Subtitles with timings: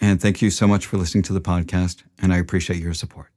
[0.00, 3.30] and thank you so much for listening to the podcast, and I appreciate your support.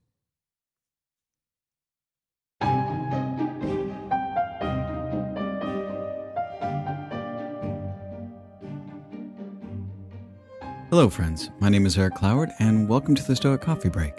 [10.89, 11.49] Hello, friends.
[11.61, 14.13] My name is Eric Cloward, and welcome to the Stoic Coffee Break.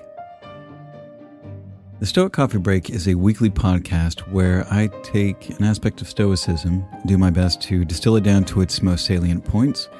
[2.00, 6.84] The Stoic Coffee Break is a weekly podcast where I take an aspect of Stoicism,
[7.04, 9.90] do my best to distill it down to its most salient points,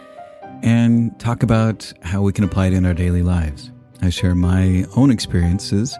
[0.63, 3.71] and talk about how we can apply it in our daily lives.
[4.01, 5.97] I share my own experiences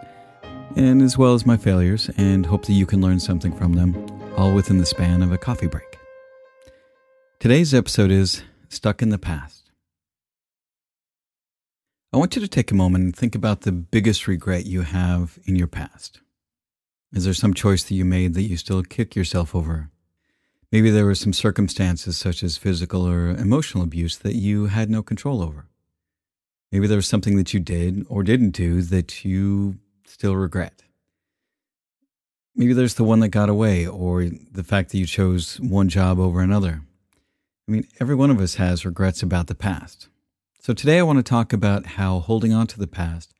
[0.75, 3.95] and as well as my failures, and hope that you can learn something from them,
[4.37, 5.99] all within the span of a coffee break.
[7.39, 9.71] Today's episode is Stuck in the Past.
[12.11, 15.37] I want you to take a moment and think about the biggest regret you have
[15.45, 16.21] in your past.
[17.11, 19.89] Is there some choice that you made that you still kick yourself over?
[20.73, 25.03] Maybe there were some circumstances such as physical or emotional abuse that you had no
[25.03, 25.67] control over.
[26.71, 30.81] Maybe there was something that you did or didn't do that you still regret.
[32.55, 36.17] Maybe there's the one that got away or the fact that you chose one job
[36.17, 36.81] over another.
[37.67, 40.07] I mean, every one of us has regrets about the past.
[40.59, 43.31] So today I want to talk about how holding on to the past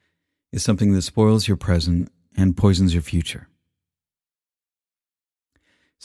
[0.52, 3.48] is something that spoils your present and poisons your future.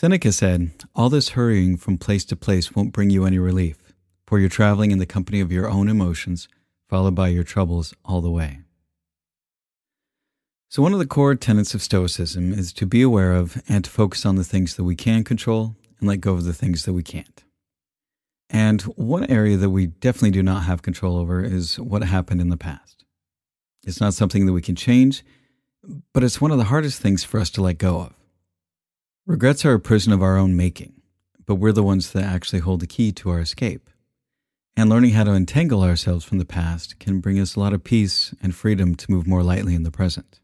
[0.01, 3.93] Seneca said, All this hurrying from place to place won't bring you any relief,
[4.29, 6.47] for you're traveling in the company of your own emotions,
[6.89, 8.61] followed by your troubles all the way.
[10.69, 13.91] So, one of the core tenets of Stoicism is to be aware of and to
[13.91, 16.93] focus on the things that we can control and let go of the things that
[16.93, 17.43] we can't.
[18.49, 22.51] And one area that we definitely do not have control over is what happened in
[22.51, 23.05] the past.
[23.85, 25.25] It's not something that we can change,
[26.13, 28.18] but it's one of the hardest things for us to let go of.
[29.29, 31.03] Regrets are a prison of our own making,
[31.45, 33.91] but we're the ones that actually hold the key to our escape.
[34.75, 37.85] And learning how to entangle ourselves from the past can bring us a lot of
[37.85, 40.41] peace and freedom to move more lightly in the present.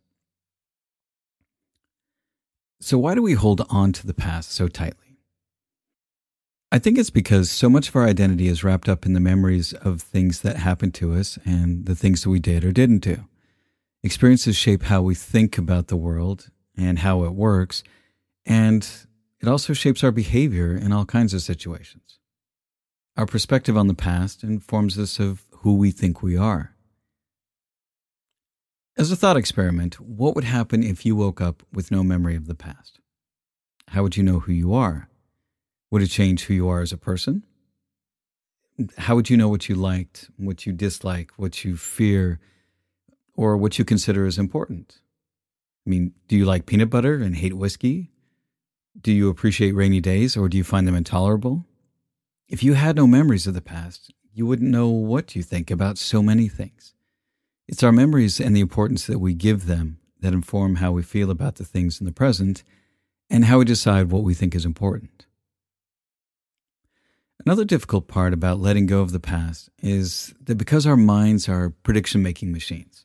[2.78, 5.16] So, why do we hold on to the past so tightly?
[6.70, 9.72] I think it's because so much of our identity is wrapped up in the memories
[9.72, 13.24] of things that happened to us and the things that we did or didn't do.
[14.02, 17.82] Experiences shape how we think about the world and how it works,
[18.46, 18.88] and
[19.40, 22.18] it also shapes our behavior in all kinds of situations.
[23.16, 26.74] Our perspective on the past informs us of who we think we are.
[28.96, 32.46] As a thought experiment, what would happen if you woke up with no memory of
[32.46, 33.00] the past?
[33.88, 35.08] How would you know who you are?
[35.90, 37.44] Would it change who you are as a person?
[38.98, 42.40] How would you know what you liked, what you dislike, what you fear,
[43.36, 45.00] or what you consider as important?
[45.86, 48.10] I mean, do you like peanut butter and hate whiskey?
[49.00, 51.66] Do you appreciate rainy days or do you find them intolerable?
[52.48, 55.98] If you had no memories of the past, you wouldn't know what you think about
[55.98, 56.94] so many things.
[57.66, 61.30] It's our memories and the importance that we give them that inform how we feel
[61.30, 62.62] about the things in the present
[63.30, 65.26] and how we decide what we think is important.
[67.44, 71.70] Another difficult part about letting go of the past is that because our minds are
[71.82, 73.04] prediction making machines,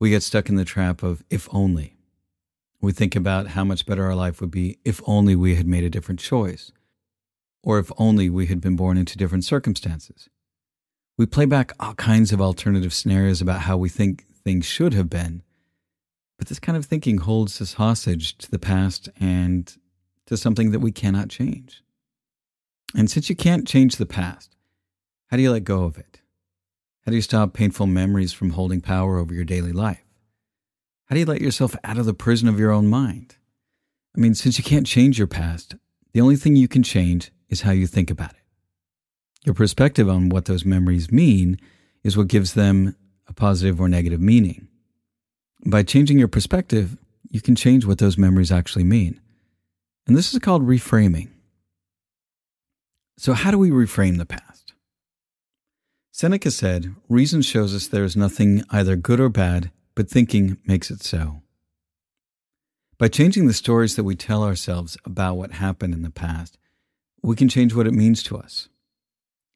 [0.00, 1.93] we get stuck in the trap of if only.
[2.84, 5.84] We think about how much better our life would be if only we had made
[5.84, 6.70] a different choice,
[7.62, 10.28] or if only we had been born into different circumstances.
[11.16, 15.08] We play back all kinds of alternative scenarios about how we think things should have
[15.08, 15.42] been,
[16.36, 19.74] but this kind of thinking holds us hostage to the past and
[20.26, 21.82] to something that we cannot change.
[22.94, 24.56] And since you can't change the past,
[25.28, 26.20] how do you let go of it?
[27.06, 30.03] How do you stop painful memories from holding power over your daily life?
[31.06, 33.36] How do you let yourself out of the prison of your own mind?
[34.16, 35.74] I mean, since you can't change your past,
[36.12, 38.42] the only thing you can change is how you think about it.
[39.44, 41.58] Your perspective on what those memories mean
[42.02, 42.96] is what gives them
[43.28, 44.68] a positive or negative meaning.
[45.66, 46.96] By changing your perspective,
[47.30, 49.20] you can change what those memories actually mean.
[50.06, 51.30] And this is called reframing.
[53.16, 54.72] So, how do we reframe the past?
[56.12, 60.90] Seneca said, Reason shows us there is nothing either good or bad, but thinking makes
[60.90, 61.42] it so.
[62.98, 66.58] By changing the stories that we tell ourselves about what happened in the past,
[67.22, 68.68] we can change what it means to us.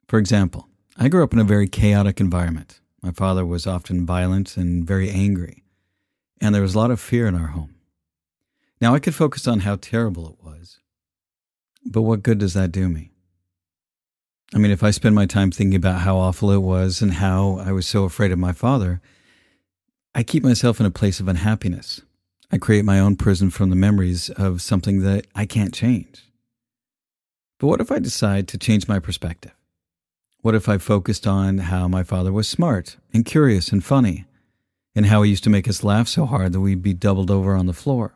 [0.08, 2.80] For example, I grew up in a very chaotic environment.
[3.02, 5.62] My father was often violent and very angry,
[6.40, 7.76] and there was a lot of fear in our home.
[8.80, 10.80] Now I could focus on how terrible it was,
[11.84, 13.12] but what good does that do me?
[14.54, 17.58] I mean, if I spend my time thinking about how awful it was and how
[17.58, 19.00] I was so afraid of my father,
[20.18, 22.02] I keep myself in a place of unhappiness.
[22.50, 26.24] I create my own prison from the memories of something that I can't change.
[27.60, 29.54] But what if I decide to change my perspective?
[30.40, 34.24] What if I focused on how my father was smart and curious and funny,
[34.92, 37.54] and how he used to make us laugh so hard that we'd be doubled over
[37.54, 38.12] on the floor?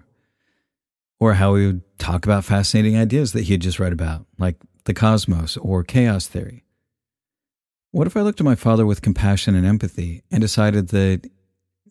[1.20, 4.56] Or how he would talk about fascinating ideas that he had just read about, like
[4.86, 6.64] the cosmos or chaos theory?
[7.92, 11.30] What if I looked at my father with compassion and empathy and decided that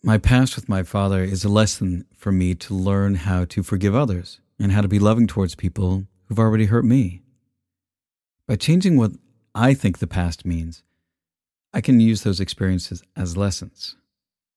[0.04, 3.94] my past with my father is a lesson for me to learn how to forgive
[3.94, 7.22] others and how to be loving towards people who've already hurt me.
[8.48, 9.12] By changing what
[9.54, 10.82] I think the past means,
[11.72, 13.96] I can use those experiences as lessons.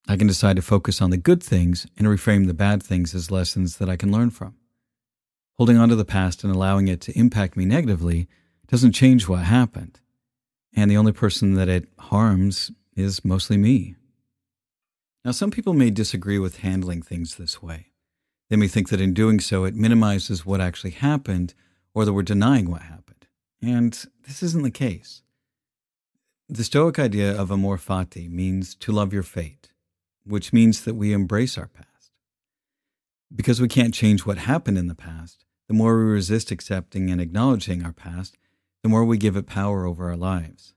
[0.08, 3.32] I can decide to focus on the good things and reframe the bad things as
[3.32, 4.56] lessons that I can learn from.
[5.58, 8.28] Holding on to the past and allowing it to impact me negatively
[8.68, 10.00] doesn't change what happened.
[10.76, 13.96] And the only person that it harms is mostly me.
[15.26, 17.88] Now, some people may disagree with handling things this way.
[18.52, 21.56] They may think that in doing so, it minimizes what actually happened
[21.96, 23.26] or that we're denying what happened.
[23.60, 23.92] And
[24.28, 25.24] this isn't the case.
[26.48, 29.72] The Stoic idea of amor fati means to love your fate,
[30.26, 32.12] which means that we embrace our past.
[33.36, 37.20] Because we can't change what happened in the past, the more we resist accepting and
[37.20, 38.38] acknowledging our past,
[38.84, 40.76] the more we give it power over our lives.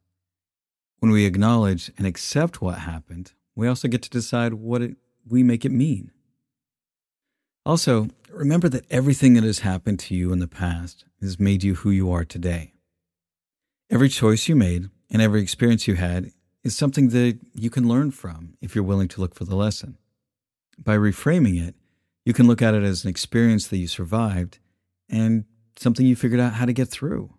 [1.01, 4.97] When we acknowledge and accept what happened, we also get to decide what it,
[5.29, 6.13] we make it mean.
[7.67, 11.75] Also, remember that everything that has happened to you in the past has made you
[11.75, 12.75] who you are today.
[13.91, 16.31] Every choice you made and every experience you had
[16.63, 19.99] is something that you can learn from if you're willing to look for the lesson.
[20.79, 21.75] By reframing it,
[22.25, 24.61] you can look at it as an experience that you survived
[25.11, 25.47] and
[25.77, 27.35] something you figured out how to get through.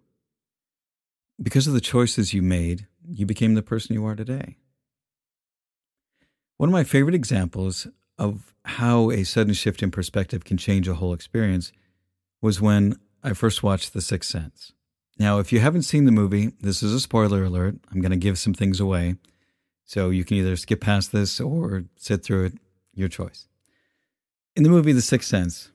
[1.41, 4.57] Because of the choices you made, you became the person you are today.
[6.59, 10.95] One of my favorite examples of how a sudden shift in perspective can change a
[10.95, 11.71] whole experience
[12.41, 14.73] was when I first watched The Sixth Sense.
[15.17, 17.75] Now, if you haven't seen the movie, this is a spoiler alert.
[17.89, 19.15] I'm going to give some things away.
[19.85, 22.53] So you can either skip past this or sit through it,
[22.93, 23.47] your choice.
[24.53, 25.71] In the movie The Sixth Sense,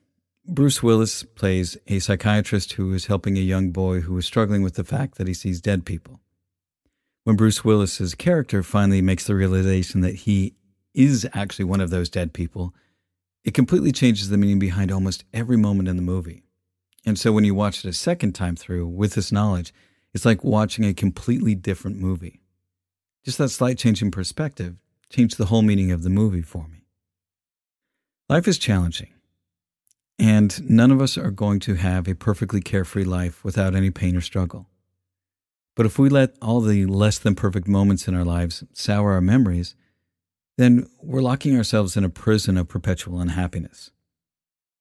[0.47, 4.75] Bruce Willis plays a psychiatrist who is helping a young boy who is struggling with
[4.75, 6.21] the fact that he sees dead people.
[7.23, 10.53] When Bruce Willis's character finally makes the realization that he
[10.95, 12.75] is actually one of those dead people,
[13.45, 16.45] it completely changes the meaning behind almost every moment in the movie.
[17.05, 19.75] And so when you watch it a second time through with this knowledge,
[20.15, 22.41] it's like watching a completely different movie.
[23.25, 24.77] Just that slight change in perspective
[25.11, 26.87] changed the whole meaning of the movie for me.
[28.29, 29.13] Life is challenging,
[30.19, 34.17] and none of us are going to have a perfectly carefree life without any pain
[34.17, 34.69] or struggle.
[35.77, 39.21] But if we let all the less than perfect moments in our lives sour our
[39.21, 39.75] memories,
[40.57, 43.91] then we're locking ourselves in a prison of perpetual unhappiness.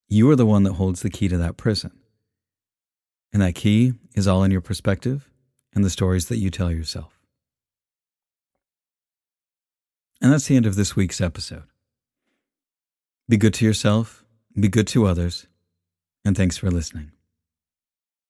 [0.08, 1.92] You are the one that holds the key to that prison.
[3.32, 5.30] And that key is all in your perspective
[5.74, 7.20] and the stories that you tell yourself.
[10.22, 11.64] And that's the end of this week's episode.
[13.28, 14.24] Be good to yourself,
[14.58, 15.48] be good to others,
[16.24, 17.13] and thanks for listening.